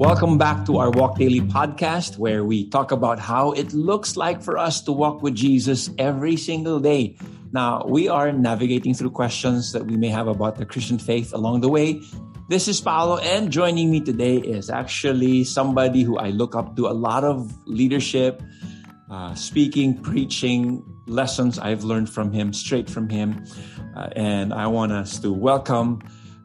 [0.00, 4.40] Welcome back to our Walk Daily podcast, where we talk about how it looks like
[4.40, 7.18] for us to walk with Jesus every single day.
[7.52, 11.60] Now, we are navigating through questions that we may have about the Christian faith along
[11.60, 12.00] the way.
[12.48, 16.86] This is Paolo, and joining me today is actually somebody who I look up to
[16.86, 18.42] a lot of leadership,
[19.10, 23.44] uh, speaking, preaching lessons I've learned from him, straight from him.
[23.94, 26.00] Uh, and I want us to welcome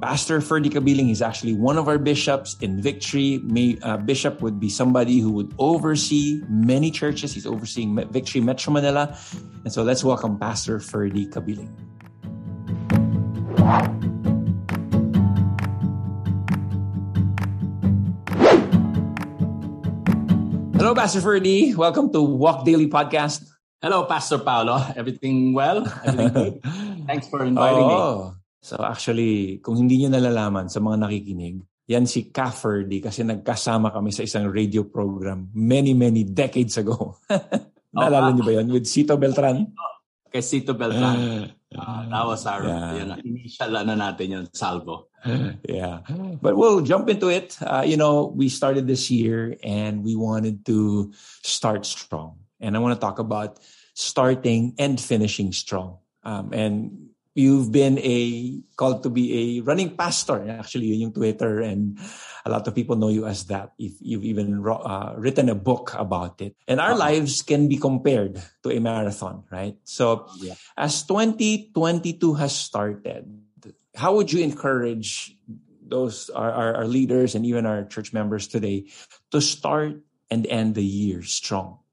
[0.00, 3.40] Pastor Ferdy Kabiling is actually one of our bishops in Victory.
[3.44, 7.32] May, uh, bishop would be somebody who would oversee many churches.
[7.32, 9.16] He's overseeing Victory Metro Manila.
[9.64, 11.72] And so let's welcome Pastor Ferdy Kabiling.
[20.76, 21.74] Hello, Pastor Ferdy.
[21.74, 23.48] Welcome to Walk Daily Podcast.
[23.80, 24.76] Hello, Pastor Paolo.
[24.94, 25.88] Everything well?
[26.04, 26.54] Everything good?
[27.06, 28.36] Thanks for inviting oh.
[28.36, 28.45] me.
[28.66, 34.10] So actually, kung hindi nyo nalalaman sa mga nakikinig, yan si Cafferdy kasi nagkasama kami
[34.10, 37.22] sa isang radio program many, many decades ago.
[37.94, 38.66] Naalala oh, niyo ba yan?
[38.66, 39.70] With Cito Beltran?
[40.34, 41.46] Kay Cito Beltran.
[41.70, 42.98] Uh, that was our yeah.
[42.98, 45.14] yun, initial ano natin yun, salvo.
[45.70, 46.02] yeah.
[46.42, 47.54] But we'll jump into it.
[47.62, 51.14] Uh, you know, we started this year and we wanted to
[51.46, 52.42] start strong.
[52.58, 53.62] And I want to talk about
[53.94, 56.02] starting and finishing strong.
[56.26, 57.06] Um, and
[57.36, 60.48] you've been a called to be a running pastor.
[60.48, 62.00] Actually, yun yung Twitter and
[62.44, 63.76] a lot of people know you as that.
[63.78, 66.56] If you've even uh, written a book about it.
[66.66, 67.12] And our uh-huh.
[67.12, 69.76] lives can be compared to a marathon, right?
[69.84, 70.56] So yeah.
[70.76, 73.28] as 2022 has started,
[73.94, 75.36] how would you encourage
[75.86, 78.88] those our, our, our leaders and even our church members today
[79.30, 81.84] to start and end the year strong?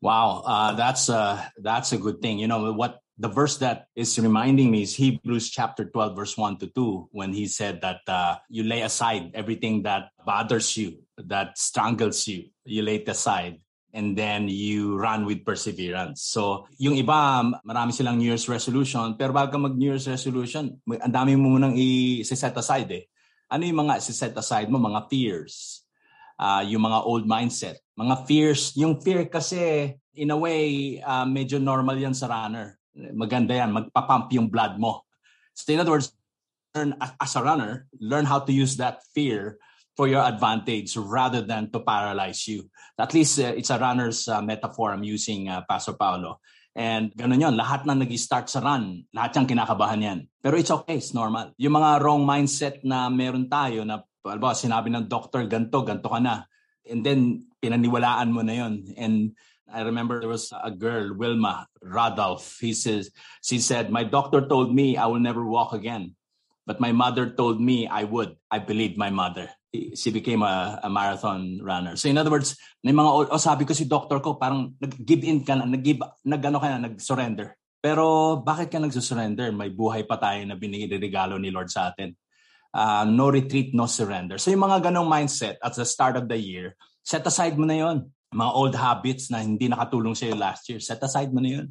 [0.00, 2.38] Wow, uh, that's a that's a good thing.
[2.38, 6.56] You know what the verse that is reminding me is Hebrews chapter 12, verse 1
[6.64, 11.60] to 2, when he said that uh, you lay aside everything that bothers you, that
[11.60, 13.60] strangles you, you lay it aside,
[13.92, 16.24] and then you run with perseverance.
[16.24, 21.12] So, yung iba, marami silang New Year's resolution, pero bago mag New Year's resolution, ang
[21.12, 23.04] dami mo munang i-set aside eh.
[23.52, 24.80] Ano yung mga i-set aside mo?
[24.80, 25.84] Mga fears.
[26.40, 27.84] Uh, yung mga old mindset.
[28.00, 28.72] Mga fears.
[28.80, 34.32] Yung fear kasi, in a way, uh, medyo normal yan sa runner maganda yan, magpapump
[34.34, 35.06] yung blood mo.
[35.54, 36.12] So in other words,
[36.74, 39.58] learn as a runner, learn how to use that fear
[39.98, 42.70] for your advantage rather than to paralyze you.
[42.98, 46.40] At least uh, it's a runner's uh, metaphor I'm using, uh, Pastor Paolo.
[46.76, 50.18] And ganun yun, lahat na nag-start sa run, lahat yung kinakabahan yan.
[50.38, 51.50] Pero it's okay, it's normal.
[51.58, 56.20] Yung mga wrong mindset na meron tayo na, alba, sinabi ng doctor, ganto, ganto ka
[56.22, 56.46] na.
[56.86, 58.88] And then, pinaniwalaan mo na yun.
[58.96, 59.36] And
[59.72, 62.58] I remember there was a girl, Wilma Radolph.
[62.60, 63.10] He says,
[63.42, 66.14] she said, My doctor told me I will never walk again.
[66.66, 68.36] But my mother told me I would.
[68.50, 69.50] I believed my mother.
[69.70, 71.96] She became a, a marathon runner.
[71.96, 75.42] So in other words, may mga, oh, sabi ko si doctor ko, parang nag-give in
[75.42, 77.54] ka na, nag-give, nag-ano ka na, nag-surrender.
[77.80, 79.50] Pero bakit ka nag-surrender?
[79.54, 82.12] May buhay pa tayo na binigay-regalo ni Lord sa atin.
[82.70, 84.38] Uh, no retreat, no surrender.
[84.38, 87.82] So yung mga ganong mindset at the start of the year, set aside mo na
[87.82, 91.66] yon mga old habits na hindi nakatulong sa'yo last year, set aside mo na yun.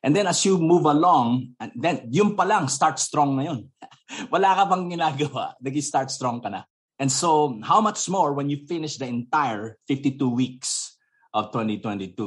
[0.00, 3.68] And then as you move along, and then yung pa lang, start strong na yun.
[4.32, 6.62] Wala ka bang ginagawa, nag-start strong ka na.
[6.98, 10.98] And so, how much more when you finish the entire 52 weeks
[11.30, 12.18] of 2022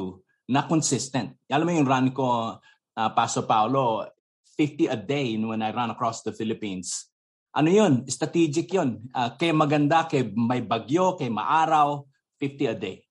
[0.47, 1.35] na consistent?
[1.51, 2.55] Alam mo yung run ko,
[2.95, 4.07] uh, Paso Paulo,
[4.55, 7.11] 50 a day when I run across the Philippines.
[7.51, 8.07] Ano yun?
[8.07, 9.11] Strategic yun.
[9.11, 12.07] Uh, kay maganda, kay may bagyo, kay maaraw,
[12.39, 13.03] 50 a day.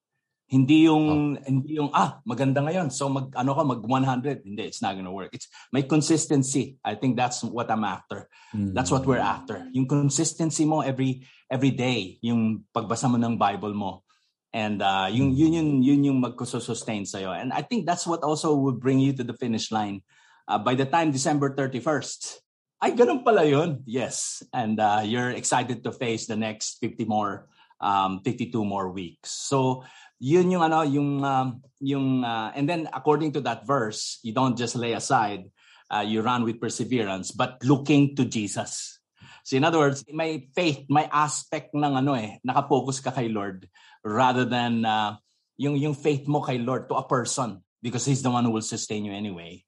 [0.50, 1.38] Hindi yung oh.
[1.46, 5.14] hindi yung ah maganda ngayon so mag ano ka mag 100 hindi it's not gonna
[5.14, 5.30] work.
[5.30, 6.74] It's my consistency.
[6.82, 8.26] I think that's what I'm after.
[8.50, 8.74] Mm-hmm.
[8.74, 9.62] That's what we're after.
[9.70, 14.02] Yung consistency mo every every day, yung pagbasa mo ng Bible mo.
[14.50, 17.30] And uh, yung yun yun yun yung magsusustain sa iyo.
[17.30, 20.02] And I think that's what also would bring you to the finish line.
[20.50, 22.42] Uh, by the time December 31st,
[22.82, 23.86] ay ganun pala yun.
[23.86, 24.42] Yes.
[24.50, 27.46] And uh, you're excited to face the next 50 more
[27.78, 29.30] um 52 more weeks.
[29.30, 29.86] So
[30.20, 34.54] yun yung ano yung um, yung uh, and then according to that verse you don't
[34.54, 35.48] just lay aside
[35.88, 39.00] uh, you run with perseverance but looking to Jesus.
[39.42, 43.64] So in other words may faith may aspect ng ano eh nakapokus ka kay Lord
[44.04, 45.16] rather than uh,
[45.56, 48.64] yung yung faith mo kay Lord to a person because he's the one who will
[48.64, 49.64] sustain you anyway.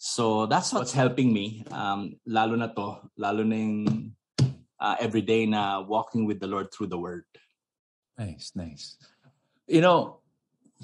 [0.00, 4.16] So that's what's helping me um lalo na to lalo na yung
[4.80, 7.28] uh, everyday na walking with the Lord through the word.
[8.16, 8.96] Nice nice
[9.70, 10.18] you know,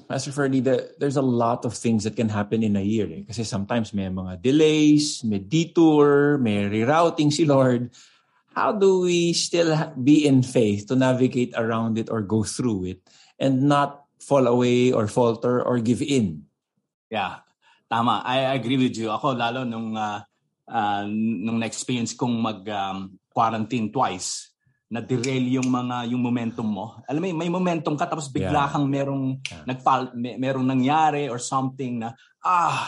[0.09, 3.09] Pastor Ferdy, the, there's a lot of things that can happen in a year.
[3.11, 3.23] Eh.
[3.27, 7.91] Kasi sometimes may mga delays, may detour, may rerouting si Lord.
[8.57, 13.05] how do we still be in faith to navigate around it or go through it
[13.39, 16.49] and not fall away or falter or give in?
[17.13, 17.45] Yeah,
[17.93, 18.25] tama.
[18.25, 19.13] I agree with you.
[19.13, 20.25] Ako lalo nung uh,
[20.67, 24.56] uh, nung na-experience kong mag-quarantine um, twice,
[24.87, 27.03] na-derail yung mga yung momentum mo.
[27.11, 28.71] Alam mo, may momentum ka tapos bigla yeah.
[28.71, 29.65] kang merong yeah.
[29.67, 32.15] nagfal may, merong nangyari or something na
[32.47, 32.87] ah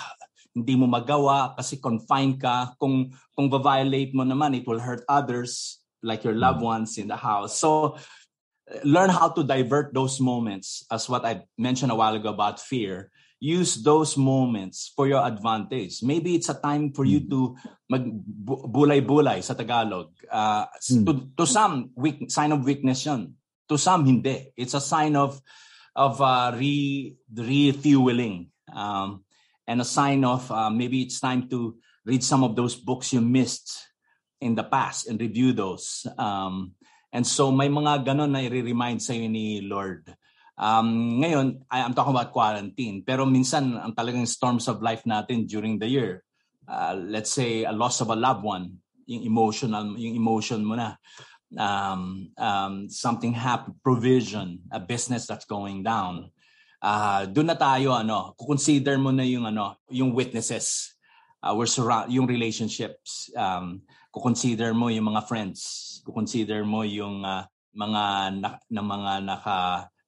[0.55, 2.75] hindi mo magawa kasi confined ka.
[2.79, 6.71] Kung kung violate mo naman, it will hurt others like your loved mm.
[6.71, 7.59] ones in the house.
[7.59, 7.99] So
[8.85, 13.11] learn how to divert those moments as what I mentioned a while ago about fear
[13.41, 16.03] use those moments for your advantage.
[16.03, 17.31] Maybe it's a time for you hmm.
[17.31, 17.39] to
[17.91, 20.11] magbulay-bulay sa Tagalog.
[20.31, 23.35] Uh, to, to some, weak, sign of weakness yun.
[23.69, 24.53] To some, hindi.
[24.57, 25.41] It's a sign of
[25.99, 29.25] of uh, re, refueling um,
[29.67, 31.75] and a sign of uh, maybe it's time to
[32.07, 33.83] read some of those books you missed
[34.41, 36.07] in the past and review those.
[36.17, 36.79] Um,
[37.13, 40.07] and so may mga ganon na i-remind sa'yo ni Lord
[40.59, 43.07] Um, ngayon, I, I'm talking about quarantine.
[43.07, 46.27] Pero minsan, ang talagang storms of life natin during the year,
[46.67, 50.99] uh, let's say a loss of a loved one, yung emotional, yung emotion mo na.
[51.57, 56.29] Um, um, something happened, provision, a business that's going down.
[56.83, 60.93] Uh, doon na tayo, ano, consider mo na yung, ano, yung witnesses.
[61.41, 63.31] Uh, we're surround, yung relationships.
[63.33, 65.89] Um, consider mo yung mga friends.
[66.13, 67.45] consider mo yung uh,
[67.77, 68.03] mga
[68.41, 69.57] na, na mga naka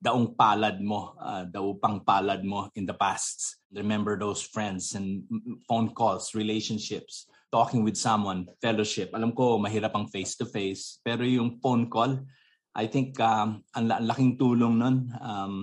[0.01, 3.61] daong palad mo, uh, daupang palad mo in the past.
[3.69, 5.23] Remember those friends and
[5.69, 9.13] phone calls, relationships, talking with someone, fellowship.
[9.13, 11.05] Alam ko, mahirap ang face-to-face.
[11.05, 12.17] Pero yung phone call,
[12.73, 15.13] I think um, ang, ang laking tulong nun.
[15.21, 15.55] Um,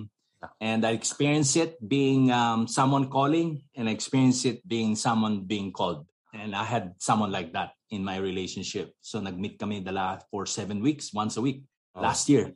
[0.62, 5.74] and I experienced it being um, someone calling and I experienced it being someone being
[5.74, 6.06] called.
[6.30, 8.94] And I had someone like that in my relationship.
[9.00, 11.64] So nag-meet kami dala for seven weeks, once a week.
[11.96, 12.02] Oh.
[12.06, 12.54] Last year,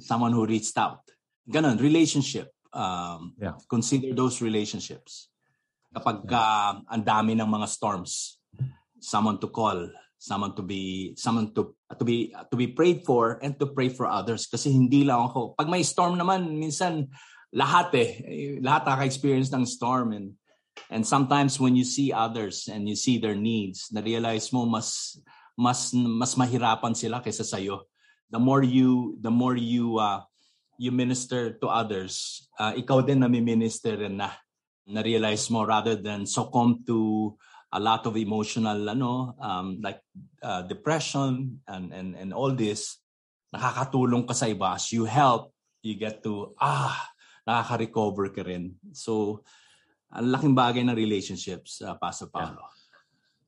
[0.00, 1.06] someone who reached out.
[1.50, 2.54] Ganon, relationship.
[2.72, 3.58] Um, yeah.
[3.66, 5.28] Consider those relationships.
[5.90, 8.38] Kapag uh, ang dami ng mga storms,
[9.02, 13.56] someone to call, someone to be someone to to be to be prayed for and
[13.56, 17.08] to pray for others kasi hindi lang ako pag may storm naman minsan
[17.56, 18.10] lahat eh
[18.60, 20.36] lahat naka-experience ng storm and
[20.92, 25.16] and sometimes when you see others and you see their needs na realize mo mas
[25.56, 27.88] mas mas mahirapan sila kaysa sa iyo
[28.28, 30.20] the more you the more you uh,
[30.80, 34.32] you minister to others, uh, ikaw din nami-minister na
[34.88, 37.30] na-realize mo rather than succumb to
[37.70, 40.00] a lot of emotional ano um, like
[40.42, 42.98] uh, depression and and and all this
[43.54, 45.54] nakakatulong ka sa iba as you help
[45.84, 46.98] you get to ah
[47.46, 49.46] nakaka-recover ka rin so
[50.10, 52.78] ang laking bagay ng relationships uh, Pastor Paulo yeah.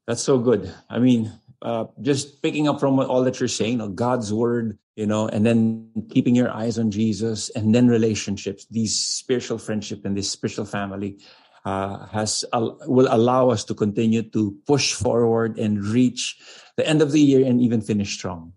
[0.06, 0.66] That's so good.
[0.90, 1.30] I mean,
[1.62, 5.88] uh, just picking up from all that you're saying, God's word, you know, and then
[6.10, 11.18] keeping your eyes on Jesus and then relationships, these spiritual friendship and this spiritual family
[11.64, 16.36] uh, has uh, will allow us to continue to push forward and reach
[16.76, 18.52] the end of the year and even finish strong.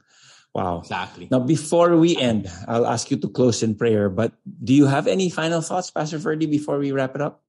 [0.54, 0.80] Wow.
[0.80, 1.28] Exactly.
[1.30, 4.32] Now, before we end, I'll ask you to close in prayer, but
[4.64, 7.44] do you have any final thoughts, Pastor Ferdy, before we wrap it up?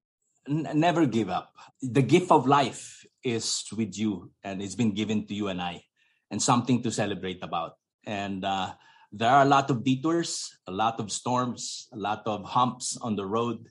[0.49, 1.55] N- never give up.
[1.81, 5.85] The gift of life is with you and it's been given to you and I,
[6.31, 7.79] and something to celebrate about.
[8.07, 8.79] And uh,
[9.13, 13.17] there are a lot of detours, a lot of storms, a lot of humps on
[13.17, 13.69] the road,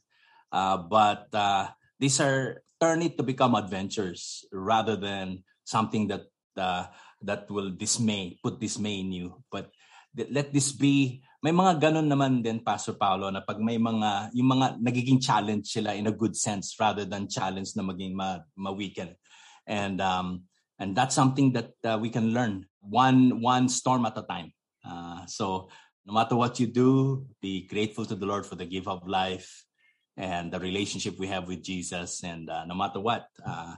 [0.52, 6.28] uh, but uh, these are turn it to become adventures rather than something that
[6.58, 6.86] uh,
[7.24, 9.44] that will dismay, put dismay in you.
[9.52, 9.72] But
[10.16, 14.50] let this be may mga ganun naman din Pastor Paulo na pag may mga yung
[14.56, 19.14] mga nagiging challenge sila in a good sense rather than challenge na maging ma, ma-weaken
[19.68, 20.48] and um,
[20.80, 24.54] and that's something that uh, we can learn one one storm at a time.
[24.86, 25.70] Uh, so
[26.06, 29.66] no matter what you do, be grateful to the Lord for the gift of life
[30.18, 32.24] and the relationship we have with Jesus.
[32.24, 33.76] And uh, no matter what, uh,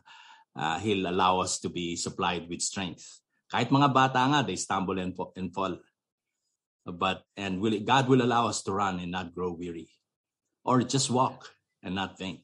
[0.56, 3.22] uh, He'll allow us to be supplied with strength.
[3.52, 5.80] Kahit mga bata nga, they stumble and, and fall.
[6.84, 9.92] But and will God will allow us to run and not grow weary,
[10.64, 11.52] or just walk
[11.84, 12.40] and not faint.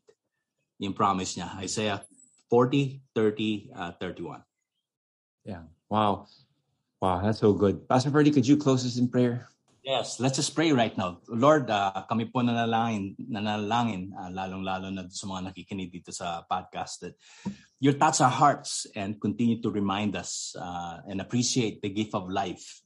[0.79, 2.03] Yung promise niya, Isaiah
[2.51, 4.43] 40, 30, uh, 31.
[5.46, 5.63] Yeah.
[5.89, 6.27] Wow.
[7.03, 7.83] Wow, that's so good.
[7.89, 9.51] Pastor Ferdy, could you close us in prayer?
[9.83, 11.19] Yes, let's just pray right now.
[11.27, 17.03] Lord, uh, kami po nanalangin, nanalangin uh, lalong-lalo na sa mga nakikinig dito sa podcast
[17.03, 17.19] that
[17.83, 22.31] you touch our hearts and continue to remind us uh, and appreciate the gift of
[22.31, 22.79] life.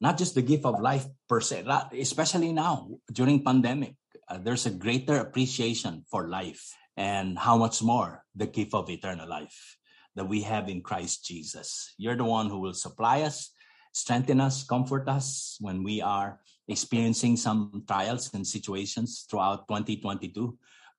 [0.00, 1.68] Not just the gift of life per se,
[2.00, 4.00] especially now during pandemic.
[4.24, 9.28] Uh, there's a greater appreciation for life and how much more the gift of eternal
[9.28, 9.76] life
[10.16, 11.92] that we have in Christ Jesus.
[12.00, 13.52] You're the one who will supply us
[13.92, 20.56] strengthen us, comfort us when we are experiencing some trials and situations throughout 2022.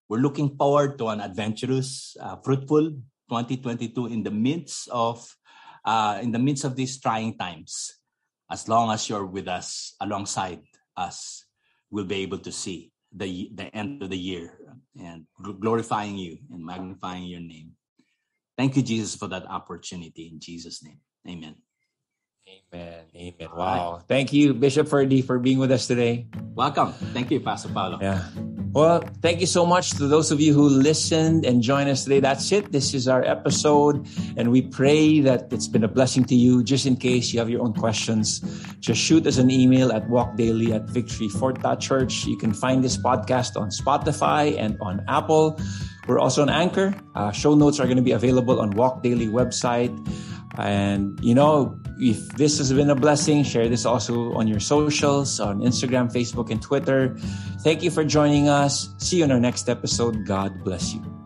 [0.09, 2.89] We're looking forward to an adventurous, uh, fruitful
[3.29, 5.35] 2022 in the midst of
[5.85, 7.93] uh, in the midst of these trying times.
[8.51, 10.61] As long as you're with us, alongside
[10.97, 11.45] us,
[11.91, 14.57] we'll be able to see the the end of the year
[14.97, 15.25] and
[15.61, 17.77] glorifying you and magnifying your name.
[18.57, 20.27] Thank you, Jesus, for that opportunity.
[20.33, 21.55] In Jesus' name, Amen.
[22.47, 23.03] Amen.
[23.15, 23.49] Amen.
[23.55, 24.01] Wow.
[24.07, 26.27] Thank you, Bishop Ferdy, for being with us today.
[26.55, 26.93] Welcome.
[27.13, 27.99] Thank you, Pastor Paulo.
[28.01, 28.23] Yeah.
[28.71, 32.19] Well, thank you so much to those of you who listened and joined us today.
[32.19, 32.71] That's it.
[32.71, 34.05] This is our episode,
[34.37, 36.63] and we pray that it's been a blessing to you.
[36.63, 38.41] Just in case you have your own questions,
[38.79, 42.25] just shoot us an email at walkdaily at victoryfort.church.
[42.25, 45.59] You can find this podcast on Spotify and on Apple.
[46.07, 46.93] We're also on Anchor.
[47.15, 49.89] Uh, show notes are going to be available on Walk Daily website.
[50.57, 55.39] And, you know, if this has been a blessing, share this also on your socials,
[55.39, 57.15] on Instagram, Facebook, and Twitter.
[57.61, 58.93] Thank you for joining us.
[58.97, 60.25] See you in our next episode.
[60.25, 61.18] God bless you.